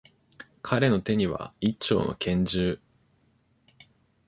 [0.63, 2.79] 彼の手には、一丁の拳銃。